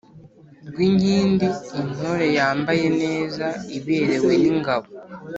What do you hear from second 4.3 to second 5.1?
n’ingabo